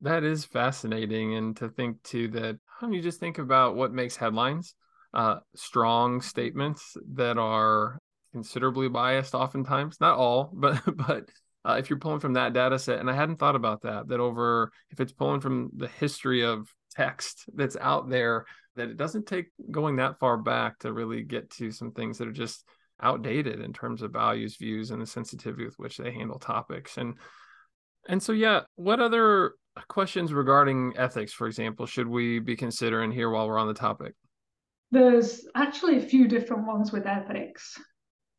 [0.00, 1.34] That is fascinating.
[1.34, 4.74] And to think too that when you just think about what makes headlines,
[5.14, 7.98] uh, strong statements that are
[8.32, 11.28] considerably biased oftentimes, not all, but but
[11.64, 14.20] uh, if you're pulling from that data set, and I hadn't thought about that, that
[14.20, 19.26] over if it's pulling from the history of text that's out there, that it doesn't
[19.26, 22.64] take going that far back to really get to some things that are just
[23.02, 26.98] outdated in terms of values, views, and the sensitivity with which they handle topics.
[26.98, 27.14] And
[28.08, 29.52] and so yeah, what other
[29.88, 34.14] questions regarding ethics, for example, should we be considering here while we're on the topic?
[34.90, 37.78] There's actually a few different ones with ethics.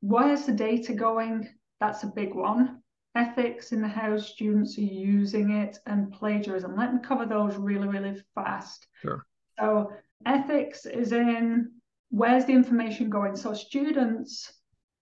[0.02, 1.48] Where's the data going?
[1.80, 2.82] That's a big one.
[3.16, 6.76] Ethics in the how students are using it and plagiarism.
[6.76, 8.88] Let me cover those really, really fast.
[9.02, 9.26] Sure.
[9.60, 9.92] So
[10.26, 11.72] ethics is in
[12.10, 13.36] where's the information going?
[13.36, 14.52] So students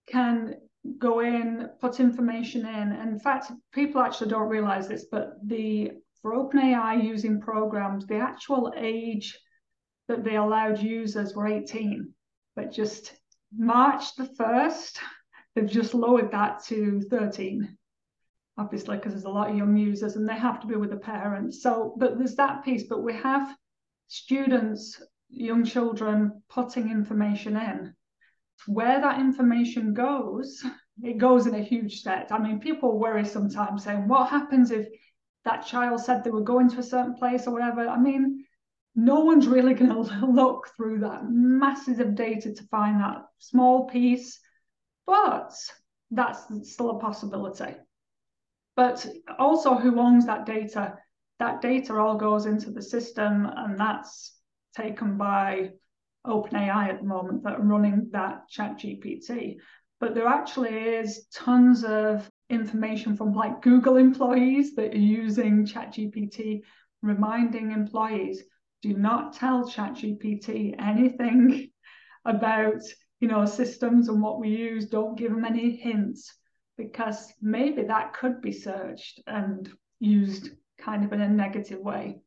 [0.08, 0.56] can
[0.98, 2.92] go in, put information in.
[2.92, 8.18] And in fact, people actually don't realize this, but the for OpenAI using programs, the
[8.18, 9.38] actual age
[10.08, 12.12] that they allowed users were 18.
[12.56, 13.14] But just
[13.56, 14.98] March the 1st,
[15.54, 17.78] they've just lowered that to 13
[18.58, 20.96] obviously because there's a lot of young users and they have to be with the
[20.96, 23.54] parents so but there's that piece but we have
[24.08, 27.95] students, young children putting information in.
[28.68, 30.64] Where that information goes,
[31.04, 32.32] it goes in a huge set.
[32.32, 34.88] I mean, people worry sometimes saying, what happens if
[35.44, 37.88] that child said they were going to a certain place or whatever?
[37.88, 38.46] I mean,
[38.96, 43.88] no one's really going to look through that masses of data to find that small
[43.88, 44.40] piece,
[45.06, 45.54] but
[46.12, 47.76] that's still a possibility.
[48.76, 50.98] But also, who owns that data?
[51.40, 54.38] that data all goes into the system and that's
[54.76, 55.72] taken by
[56.28, 59.58] OpenAI at the moment that are running that ChatGPT.
[60.00, 66.62] But there actually is tons of information from like Google employees that are using ChatGPT,
[67.02, 68.44] reminding employees,
[68.82, 71.72] do not tell ChatGPT anything
[72.26, 72.82] about
[73.20, 74.86] you know systems and what we use.
[74.86, 76.32] Don't give them any hints
[76.78, 82.20] because maybe that could be searched and used kind of in a negative way.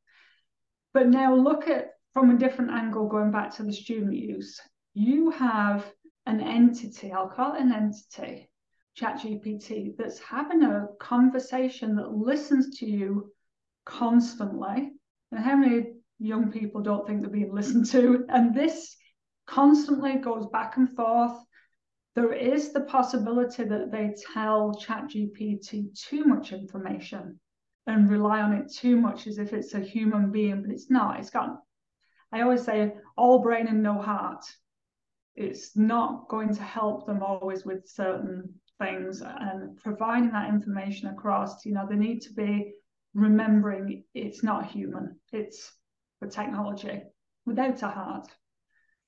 [0.95, 4.61] But now look at from a different angle, going back to the student use.
[4.93, 5.89] You have
[6.27, 8.51] an entity, I'll call it an entity,
[8.99, 13.31] ChatGPT, that's having a conversation that listens to you
[13.87, 14.91] constantly.
[15.31, 18.25] And how many young people don't think they're being listened to?
[18.29, 18.97] And this
[19.47, 21.39] constantly goes back and forth.
[22.17, 27.39] There is the possibility that they tell ChatGPT too much information
[27.87, 31.21] and rely on it too much as if it's a human being, but it's not.
[31.21, 31.61] It's got,
[32.33, 34.45] I always say, all brain and no heart.
[35.35, 41.65] It's not going to help them always with certain things and providing that information across,
[41.65, 42.75] you know, they need to be
[43.15, 45.73] remembering it's not human, it's
[46.21, 47.03] the technology
[47.47, 48.29] without a heart,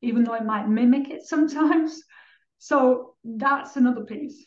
[0.02, 2.02] even though it might mimic it sometimes.
[2.59, 4.46] So that's another piece.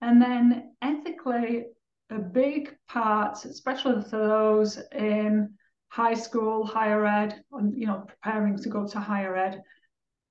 [0.00, 1.66] And then ethically,
[2.10, 5.55] a big part, especially for those in
[5.88, 9.62] high school, higher ed, and you know, preparing to go to higher ed,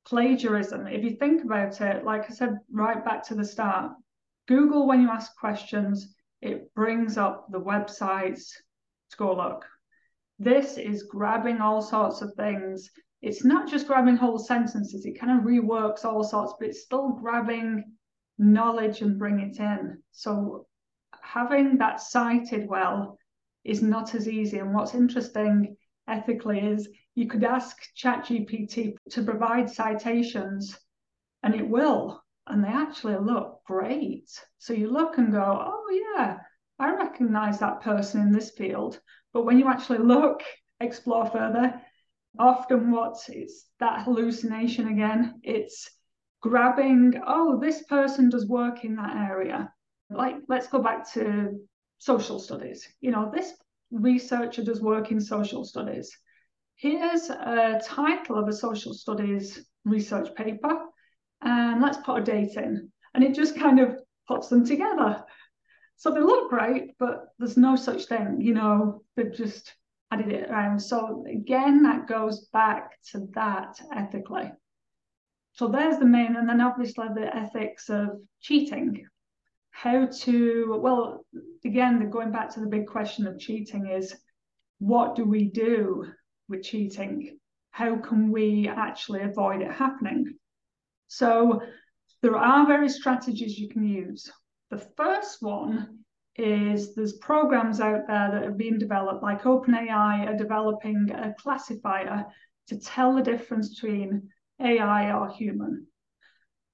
[0.06, 0.88] plagiarism.
[0.88, 3.94] If you think about it, like I said right back to the start,
[4.48, 8.52] Google, when you ask questions, it brings up the websites
[9.12, 9.66] to go look.
[10.38, 12.90] This is grabbing all sorts of things.
[13.22, 17.10] It's not just grabbing whole sentences, it kind of reworks all sorts, but it's still
[17.10, 17.84] grabbing
[18.38, 20.04] knowledge and bring it in.
[20.12, 20.68] So
[21.22, 23.18] having that cited well
[23.66, 24.60] is not as easy.
[24.60, 25.76] And what's interesting
[26.08, 30.78] ethically is you could ask ChatGPT to provide citations
[31.44, 34.30] and it will, and they actually look great.
[34.60, 36.38] So you look and go, oh, yeah,
[36.80, 39.00] I recognize that person in this field.
[39.34, 40.42] But when you actually look,
[40.80, 41.82] explore further,
[42.38, 45.90] often what it's that hallucination again, it's
[46.42, 49.72] grabbing, oh, this person does work in that area.
[50.10, 51.60] Like, let's go back to
[52.06, 52.88] social studies.
[53.02, 53.54] You know, this
[53.92, 56.16] researcher does work in social studies.
[56.76, 60.82] Here's a title of a social studies research paper,
[61.42, 62.92] and let's put a date in.
[63.14, 65.24] And it just kind of puts them together.
[65.98, 69.74] So they look great, but there's no such thing, you know, they've just
[70.12, 70.80] added it around.
[70.80, 74.52] So again, that goes back to that ethically.
[75.54, 79.08] So there's the main, and then obviously the ethics of cheating.
[79.76, 81.26] How to, well,
[81.66, 84.16] again, going back to the big question of cheating is
[84.80, 86.06] what do we do
[86.48, 87.38] with cheating?
[87.72, 90.38] How can we actually avoid it happening?
[91.10, 91.62] So
[92.22, 94.32] there are various strategies you can use.
[94.72, 96.00] The first one
[96.38, 102.26] is there's programs out there that have been developed, like OpenAI are developing a classifier
[102.68, 104.30] to tell the difference between
[104.62, 105.86] AI or human.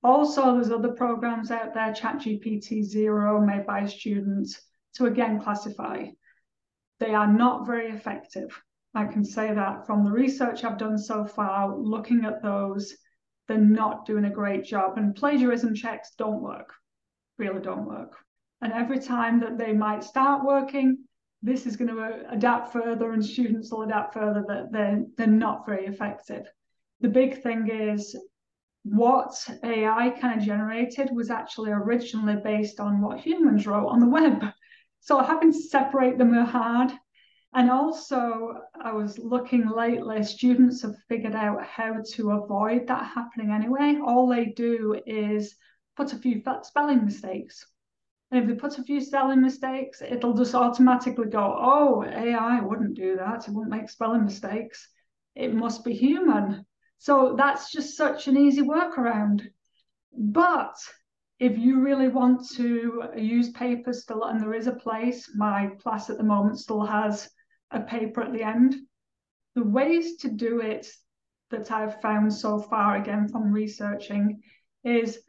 [0.03, 4.59] Also, there's other programs out there, ChatGPT Zero, made by students,
[4.95, 6.05] to again classify.
[6.99, 8.61] They are not very effective.
[8.93, 12.95] I can say that from the research I've done so far, looking at those,
[13.47, 14.97] they're not doing a great job.
[14.97, 16.73] And plagiarism checks don't work,
[17.37, 18.17] really don't work.
[18.61, 21.05] And every time that they might start working,
[21.41, 25.65] this is going to adapt further and students will adapt further that they're, they're not
[25.65, 26.45] very effective.
[26.99, 28.15] The big thing is
[28.83, 34.09] what AI kind of generated was actually originally based on what humans wrote on the
[34.09, 34.43] web.
[34.99, 36.91] So I having to separate them are hard.
[37.53, 43.51] And also, I was looking lately, students have figured out how to avoid that happening
[43.51, 43.99] anyway.
[44.05, 45.55] All they do is
[45.97, 47.65] put a few spelling mistakes
[48.31, 52.93] and if they put a few spelling mistakes, it'll just automatically go, oh, AI wouldn't
[52.93, 53.47] do that.
[53.47, 54.87] It wouldn't make spelling mistakes.
[55.35, 56.65] It must be human.
[57.01, 59.47] So that's just such an easy workaround.
[60.15, 60.75] But
[61.39, 66.11] if you really want to use paper still, and there is a place, my class
[66.11, 67.27] at the moment still has
[67.71, 68.75] a paper at the end.
[69.55, 70.91] The ways to do it
[71.49, 74.39] that I've found so far, again from researching,
[74.83, 75.23] is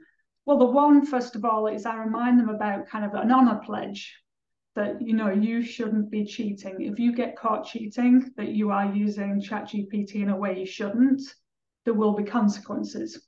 [0.45, 3.63] well, the one, first of all, is I remind them about kind of an honor
[3.65, 4.15] pledge
[4.75, 6.83] that, you know, you shouldn't be cheating.
[6.83, 11.23] If you get caught cheating, that you are using ChatGPT in a way you shouldn't,
[11.85, 13.21] there will be consequences.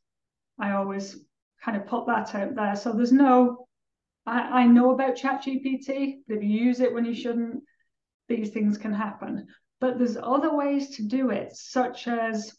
[0.58, 1.18] I always
[1.64, 2.76] kind of put that out there.
[2.76, 3.66] So there's no,
[4.26, 7.62] I, I know about ChatGPT, but if you use it when you shouldn't,
[8.28, 9.46] these things can happen.
[9.80, 12.56] But there's other ways to do it, such as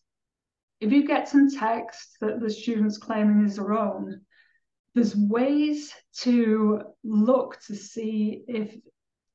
[0.81, 4.21] if you get some text that the student's claiming is their own,
[4.93, 8.75] there's ways to look to see if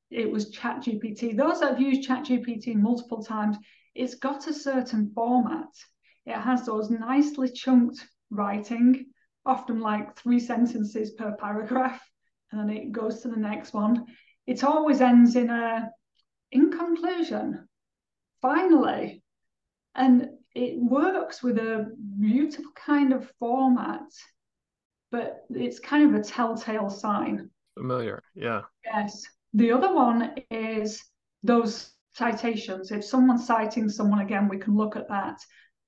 [0.09, 1.35] it was ChatGPT.
[1.35, 3.57] Those that have used ChatGPT multiple times,
[3.95, 5.69] it's got a certain format.
[6.25, 9.07] It has those nicely chunked writing,
[9.45, 12.01] often like three sentences per paragraph,
[12.51, 14.05] and then it goes to the next one.
[14.45, 15.89] It always ends in a
[16.51, 17.67] in conclusion,
[18.41, 19.23] finally.
[19.95, 24.03] And it works with a beautiful kind of format
[25.11, 27.49] but it's kind of a telltale sign.
[27.77, 28.61] Familiar, yeah.
[28.85, 29.23] Yes.
[29.53, 31.03] The other one is
[31.43, 32.91] those citations.
[32.91, 35.37] If someone's citing someone again, we can look at that.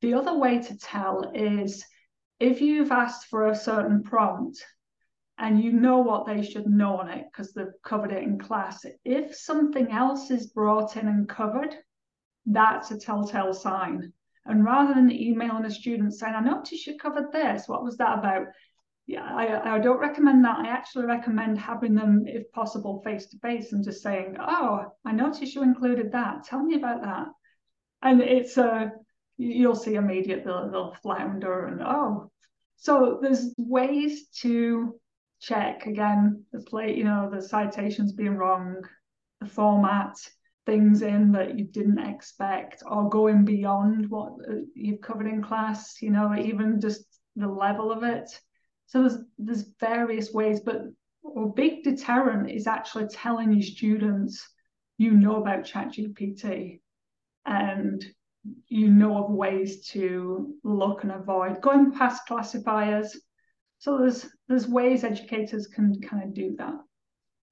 [0.03, 1.85] The other way to tell is
[2.37, 4.61] if you've asked for a certain prompt
[5.37, 8.85] and you know what they should know on it because they've covered it in class,
[9.05, 11.73] if something else is brought in and covered,
[12.45, 14.11] that's a telltale sign.
[14.45, 18.19] And rather than emailing a student saying, I noticed you covered this, what was that
[18.19, 18.47] about?
[19.07, 20.59] yeah, I, I don't recommend that.
[20.59, 25.13] I actually recommend having them, if possible, face to face and just saying, "Oh, I
[25.13, 26.43] noticed you included that.
[26.43, 27.27] Tell me about that."
[28.01, 28.91] And it's a
[29.43, 32.31] you'll see immediate they'll, they'll flounder and oh.
[32.77, 34.99] So there's ways to
[35.41, 38.81] check again the play, you know, the citations being wrong,
[39.39, 40.15] the format,
[40.65, 46.01] things in that you didn't expect, or going beyond what uh, you've covered in class.
[46.01, 48.29] You know, even just the level of it
[48.93, 50.81] so there's there's various ways, but
[51.35, 54.47] a big deterrent is actually telling your students
[54.99, 56.79] you know about ChatGPT
[57.45, 58.05] and
[58.67, 63.17] you know of ways to look and avoid going past classifiers.
[63.79, 66.75] So there's there's ways educators can kind of do that.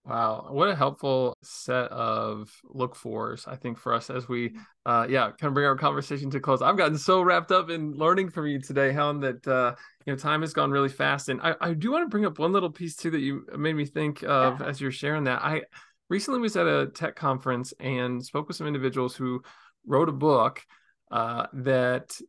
[0.04, 5.06] Wow, what a helpful set of look fors, I think, for us as we, uh,
[5.08, 6.64] yeah, kind of bring our conversation to close.
[6.64, 9.76] I've gotten so wrapped up in learning from you today, Helen, that uh,
[10.06, 11.30] you know time has gone really fast.
[11.30, 13.76] And I, I do want to bring up one little piece too that you made
[13.76, 14.66] me think of yeah.
[14.66, 15.44] as you're sharing that.
[15.44, 15.62] I
[16.10, 19.44] recently was at a tech conference and spoke with some individuals who
[19.86, 20.66] wrote a book
[21.12, 22.20] uh, that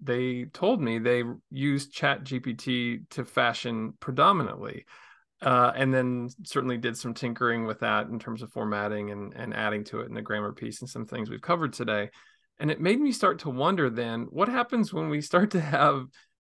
[0.00, 4.86] they told me they used Chat GPT to fashion predominantly.
[5.42, 9.54] Uh, and then certainly did some tinkering with that in terms of formatting and, and
[9.54, 12.10] adding to it in the grammar piece and some things we've covered today.
[12.58, 16.04] And it made me start to wonder then what happens when we start to have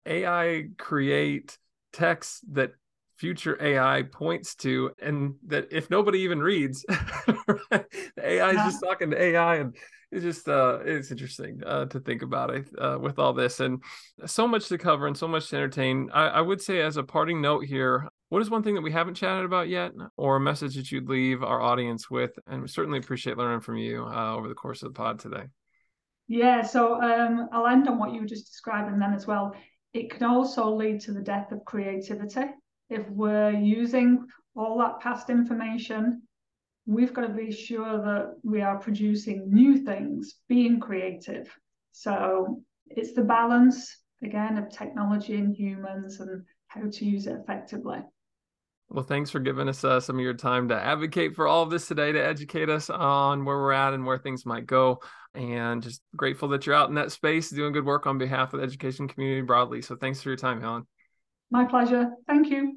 [0.05, 1.57] AI create
[1.91, 2.71] text that
[3.17, 7.85] future AI points to, and that if nobody even reads, the
[8.23, 8.65] AI is yeah.
[8.65, 9.75] just talking to AI, and
[10.11, 13.83] it's just uh, it's interesting uh, to think about it uh, with all this, and
[14.25, 16.09] so much to cover and so much to entertain.
[16.13, 18.91] I, I would say, as a parting note here, what is one thing that we
[18.91, 22.37] haven't chatted about yet, or a message that you'd leave our audience with?
[22.47, 25.43] And we certainly appreciate learning from you uh, over the course of the pod today.
[26.27, 29.55] Yeah, so um, I'll end on what you were just describing then as well.
[29.93, 32.41] It can also lead to the death of creativity
[32.89, 36.21] if we're using all that past information,
[36.88, 41.53] we've got to be sure that we are producing new things, being creative.
[41.91, 47.99] So it's the balance, again, of technology and humans and how to use it effectively.
[48.89, 51.69] Well, thanks for giving us uh, some of your time to advocate for all of
[51.69, 55.01] this today, to educate us on where we're at and where things might go.
[55.33, 58.61] And just grateful that you're out in that space doing good work on behalf of
[58.61, 59.81] the education community broadly.
[59.81, 60.88] So thanks for your time, Helen.
[61.51, 62.11] My pleasure.
[62.27, 62.76] Thank you.